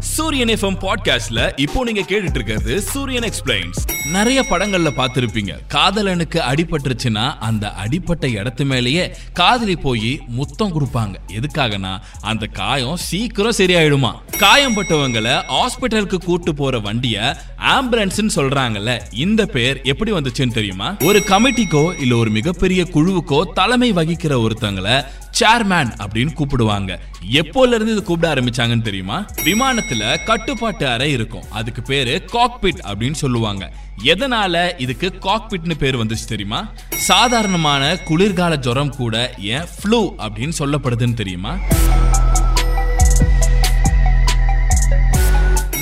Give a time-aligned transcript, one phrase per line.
[0.00, 3.78] சூரியன் எஃப்எம் பாட்காஸ்ட்ல இப்போ நீங்க கேட்டுட்டு இருக்கிறது சூரியன் எக்ஸ்பிளைன்ஸ்
[4.12, 5.58] நிறைய படங்கள்ல பார்த்திருப்பீங்க.
[5.68, 11.14] காதலனுக்கு அடிபட்டுருச்சுன்னா அந்த அடிப்பட்ட இடத்து மேலேயே காதலி போய் முத்தம் கொடுப்பாங்க.
[11.26, 14.12] எதுக்காகனா அந்த காயம் சீக்கிரம் சரியாயிடுமா?
[14.38, 20.96] காயம் பட்டவங்களை ஹாஸ்பிட்டலுக்கு கூட்டு போற வண்டிய ஆம்புலன்ஸ் சொல்றாங்கல்ல இந்த பேர் எப்படி வந்துச்சுன்னு தெரியுமா?
[21.04, 25.04] ஒரு கமிட்டிக்கோ இல்ல ஒரு மிகப்பெரிய குழுவுக்கோ தலைமை வகிக்கிற ஒருத்தங்களை
[25.40, 26.98] சேர்மேன் அப்படின்னு கூப்பிடுவாங்க.
[27.32, 29.26] எப்போல இருந்து இது கூப்பிட ஆரம்பிச்சாங்கன்னு தெரியுமா?
[29.42, 31.42] விமானத்துல கட்டுப்பாட்டு அறை இருக்கும்.
[31.50, 33.72] அதுக்கு பேரு காக்பிட் அப்படின்னு சொல்லுவாங்க.
[34.04, 36.68] எதனால இதுக்கு காக்பிட்னு பேர் வந்துச்சு தெரியுமா?
[36.94, 41.56] சாதாரணமான குளிர்கால ஜுரம் கூட ஏன் ஃப்ளூ அப்படின்னு சொல்லப்படுதுன்னு தெரியுமா?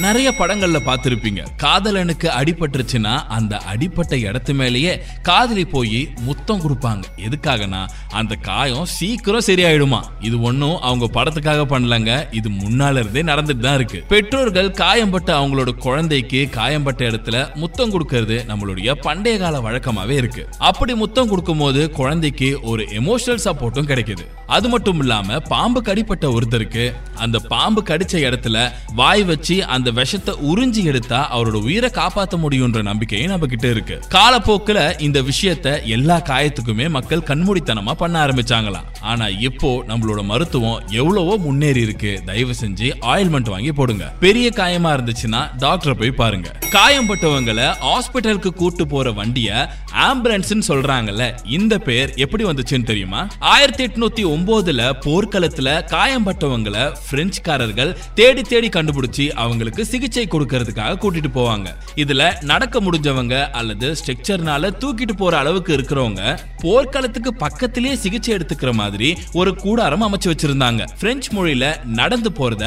[0.07, 1.43] நிறைய படங்கள்ல பார்த்துருப்பீங்க.
[1.63, 4.93] காதலனுக்கு அடிபட்டுருச்சுன்னா அந்த அடிப்பட்ட இடத்து மேலேயே
[5.29, 7.05] காதலி போய் முத்தம் கொடுப்பாங்க.
[7.27, 7.81] எதுக்காகனா
[8.19, 10.01] அந்த காயம் சீக்கிரம் சரியாயிடுமா.
[10.29, 12.13] இது ஒன்றும் அவங்க படத்துக்காக பண்ணலங்க.
[12.39, 14.01] இது முன்னால இருந்தே நடந்துட்டு தான் இருக்கு.
[14.13, 20.45] பெற்றோர்கள் காயம்பட்ட அவங்களோட குழந்தைக்கு காயம்பட்ட இடத்துல முத்தம் கொடுக்கறது நம்மளுடைய பண்டைய கால வழக்கமாவே இருக்கு.
[20.71, 24.27] அப்படி முத்தம் கொடுக்கும் போது குழந்தைக்கு ஒரு எமோஷனல் சப்போர்ட்டும் கிடைக்குது.
[24.57, 26.85] அது மட்டும் இல்லாம பாம்பு கடிப்பட்ட ஒருத்தருக்கு
[27.17, 33.31] அந்த பாம்பு கடிச்ச இடத்துல வாய் வச்சு அந்த விஷத்தை உறிஞ்சி எடுத்தா அவரோட உயிரை காப்பாற்ற முடியும்ன்ற நம்பிக்கையும்
[33.31, 34.01] நம்ம கிட்ட இருக்கு.
[34.09, 38.87] காலப்போக்குல இந்த விஷயத்த எல்லா காயத்துக்குமே மக்கள் கண்மூடித்தனமா பண்ண ஆரம்பிச்சாங்களாம்.
[39.01, 42.23] ஆனா இப்போ நம்மளோட மருத்துவம் எவ்வளவோ முன்னேறி இருக்கு.
[42.27, 44.05] தயவு செஞ்சு ஆயில்மெண்ட் வாங்கி போடுங்க.
[44.21, 46.49] பெரிய காயமா இருந்துச்சுன்னா டாக்டரை போய் பாருங்க.
[46.71, 53.27] காயம் பட்டவங்களை ஹாஸ்பிட்டலுக்கு கூட்டு போற வண்டிய ஆம்புலன்ஸ் சொல்றாங்கல்ல இந்த பேர் எப்படி வந்துச்சுன்னு தெரியுமா?
[53.39, 61.69] ஆயிரத்தி எட்நூத்தி ஒன்பதுல போர்க்களத்துல காயம்பட்டவங்களை பிரெஞ்சுக்காரர்கள் தேடி தேடி கண்டுபிடிச்சு அவங்களுக்கு சிகிச்சை கொடுக்கறதுக்காக கூட்டிட்டு போவாங்க.
[61.97, 66.23] இதுல நடக்க முடிஞ்சவங்க அல்லது ஸ்ட்ரக்சர்னால தூக்கிட்டு போற அளவுக்கு இருக்கிறவங்க
[66.63, 70.83] போர்க்களத்துக்கு பக்கத்திலேயே சிகிச்சை எடுத்துக்கிற மாதிரி ஒரு கூடாரம் அமைச்சு வச்சிருந்தாங்க.
[71.01, 72.65] பிரெஞ்சு மொழியில நடந்து போறத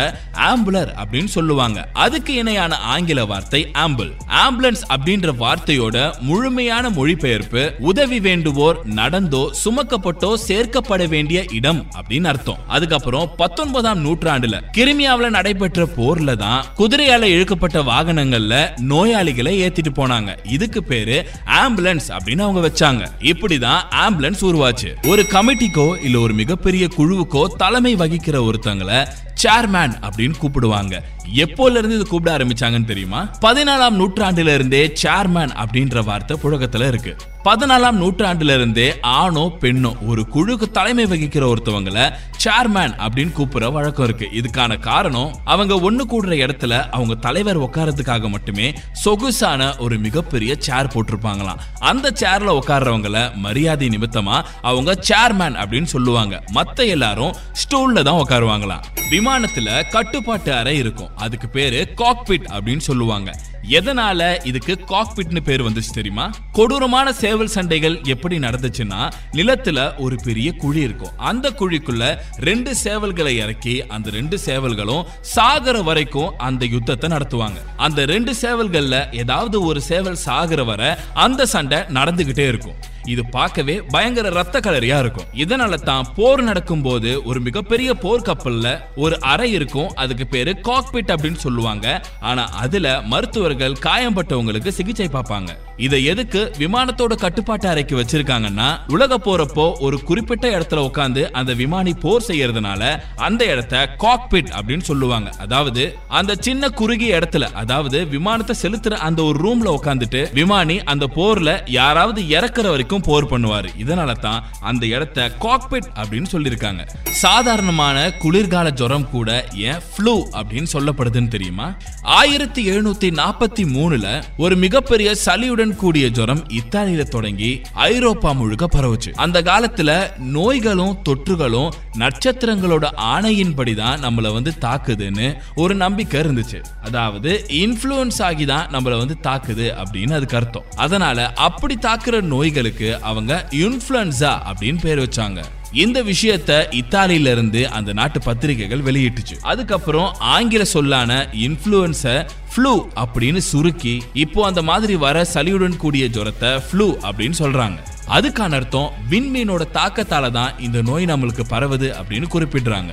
[0.50, 1.90] ஆம்புலர் அப்படின்னு சொல்லுவாங்க.
[1.94, 4.12] அதுக்கு இணையான ஆங்கில வார்த்தை ஆம்பிள்
[4.44, 12.60] ஆம்புலன்ஸ் அப்படின்ற வார்த்தையோட முழுமையான மொழிபெயர்ப்பு உதவி வேண்டுவோர் நடந்தோ சுமக்கப்பட்டோ சேர்க்கப்பட வேண்டிய இடம் அப்படின்னு அர்த்தம்.
[12.68, 14.62] அதுக்கப்புறம் பத்தொன்பதாம் நூற்றாண்டுல.
[14.78, 20.38] கிரிமியாவுல நடைபெற்ற போர்ல தான் குதிரையால இழுக்கப்பட்ட வாகனங்கள்ல நோயாளிகளை ஏத்திட்டு போனாங்க.
[20.44, 23.08] இதுக்கு பேரு ஆம்புலன்ஸ் அப்படின்னு அவங்க வச்சாங்க.
[23.20, 25.08] இப்படிதான் ஆம்புலன்ஸ் உருவாச்சு.
[25.08, 29.08] ஒரு கமிட்டிக்கோ இல்ல ஒரு மிகப்பெரிய குழுவுக்கோ தலைமை வகிக்கிற ஒருத்தங்களை
[29.44, 31.04] சேர்மேன் அப்படின்னு கூப்பிடுவாங்க.
[31.36, 33.30] எப்போல இருந்து இது கூப்பிட ஆரம்பிச்சாங்கன்னு தெரியுமா?
[33.42, 37.16] பதினாலாம் நூற்றாண்டுல இருந்தே சேர்மேன் அப்படின்ற வார்த்தை புழக்கத்துல இருக்கு.
[37.44, 42.06] பதினாலாம் நூற்றாண்டுல இருந்தே ஆணோ பெண்ணோ ஒரு குழுக்கு தலைமை வகிக்கிற ஒருத்தவங்களை
[42.46, 44.28] சேர்மேன் அப்படின்னு கூப்பிடுற வழக்கம் இருக்கு.
[44.34, 51.62] இதுக்கான காரணம் அவங்க ஒண்ணு கூடுற இடத்துல அவங்க தலைவர் உட்காரத்துக்காக மட்டுமே சொகுசான ஒரு மிகப்பெரிய சேர் போட்டிருப்பாங்களாம்.
[51.80, 56.44] அந்த சேர்ல உட்கார்றவங்கள மரியாதை நிமித்தமா அவங்க சேர்மேன் அப்படின்னு சொல்லுவாங்க.
[56.54, 58.84] மத்த எல்லாரும் ஸ்டூல்ல தான் உட்காருவாங்களாம்.
[59.30, 61.10] விமானத்துல கட்டுப்பாட்டு அறை இருக்கும்.
[61.16, 63.40] அதுக்கு பேரு காக்பிட் அப்படின்னு சொல்லுவாங்க.
[63.70, 66.32] எதனால இதுக்கு காக்பிட்னு பேர் வந்துச்சு தெரியுமா?
[66.52, 71.18] கொடூரமான சேவல் சண்டைகள் எப்படி நடந்துச்சுன்னா நிலத்துல ஒரு பெரிய குழி இருக்கும்.
[71.18, 77.60] அந்த குழிக்குள்ள ரெண்டு சேவல்களை இறக்கி அந்த ரெண்டு சேவல்களும் சாகர வரைக்கும் அந்த யுத்தத்தை நடத்துவாங்க.
[77.78, 82.98] அந்த ரெண்டு சேவல்கள்ல ஏதாவது ஒரு சேவல் சாகர வரை அந்த சண்டை நடந்துகிட்டே இருக்கும்.
[83.14, 85.30] இது பார்க்கவே பயங்கர ரத்த கலரியா இருக்கும்.
[85.44, 88.68] இதனால தான் போர் நடக்கும் போது ஒரு மிகப்பெரிய போர் கப்பல்ல
[89.04, 89.90] ஒரு அறை இருக்கும்.
[90.04, 91.88] அதுக்கு பேரு காக்பிட் அப்படின்னு சொல்லுவாங்க.
[92.30, 95.52] ஆனா அதுல மருத்துவர்கள் காயம்பட்டவங்களுக்கு சிகிச்சை பார்ப்பாங்க.
[95.88, 102.28] இதை எதுக்கு விமானத்தோட கட்டுப்பாட்டு அறைக்கு வச்சிருக்காங்கன்னா உலக போறப்போ ஒரு குறிப்பிட்ட இடத்துல உட்காந்து அந்த விமானி போர்
[102.30, 102.84] செய்யறதுனால
[103.28, 105.30] அந்த இடத்த காக்பிட் அப்படின்னு சொல்லுவாங்க.
[105.46, 105.84] அதாவது
[106.20, 111.50] அந்த சின்ன குறுகிய இடத்துல அதாவது விமானத்தை செலுத்துற அந்த ஒரு ரூம்ல உட்காந்துட்டு விமானி அந்த போர்ல
[111.80, 113.70] யாராவது இறக்குற வரைக்கும் போர் பண்ணுவாரு.
[113.80, 116.88] இதனால தான் அந்த இடத்த காக்பிட் அப்படின்னு சொல்லியிருக்காங்க.
[117.10, 121.68] சாதாரணமான குளிர்கால ஜுரம் கூட ஏன் ஃப்ளூ அப்படின்னு சொல்லப்படுதுன்னு தெரியுமா?
[122.02, 129.12] ஆயிரத்தி எழுநூத்தி நாற்பத்தி மூணுல ஒரு மிகப்பெரிய சளியுடன் கூடிய ஜுரம் இத்தாலியில தொடங்கி ஐரோப்பா முழுக்க பரவுச்சு.
[129.16, 136.62] அந்த காலத்துல நோய்களும் தொற்றுகளும் நட்சத்திரங்களோட ஆணையின்படி தான் நம்மள வந்து தாக்குதுன்னு ஒரு நம்பிக்கை இருந்துச்சு.
[136.84, 140.64] அதாவது இன்ஃப்ளூயன்ஸ் ஆகி தான் நம்மள வந்து தாக்குது அப்படின்னு அதுக்கு அர்த்தம்.
[140.76, 145.44] அதனால அப்படி தாக்குற நோய்களுக்கு அவங்க இன்ஃப்ளூயன்சா அப்படின்னு பேர் வச்சாங்க.
[145.74, 149.36] இந்த விஷயத்த இத்தாலியில இருந்து அந்த நாட்டு பத்திரிகைகள் வெளியிட்டுச்சு.
[149.42, 156.88] அதுக்கப்புறம் ஆங்கில சொல்லான இன்ஃப்ளூயன்ஸ ஃப்ளூ அப்படின்னு சுருக்கி இப்போ அந்த மாதிரி வர சளியுடன் கூடிய ஜுரத்தை ஃப்ளூ
[157.12, 157.78] அப்படின்னு சொல்றாங்க.
[158.08, 162.92] அதுக்கான அர்த்தம் விண்மீனோட தாக்கத்தால தான் இந்த நோய் நம்மளுக்கு பரவுது அப்படின்னு குறிப்பிடுறாங்க.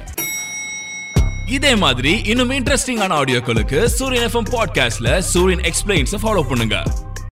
[1.47, 6.83] இதே மாதிரி இன்னும் இன்ட்ரெஸ்டிங்கான ஆடியோக்களுக்கு சூரியன் எஃப்எம் பாட்காஸ்ட்ல சூரியன் எக்ஸ்பிளைன்ஸ் ஃபாலோ பண்ணுங்க.